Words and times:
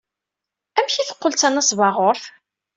Amek 0.77 0.95
ay 0.97 1.07
teqqel 1.09 1.33
d 1.33 1.37
tanesbaɣurt? 1.37 2.23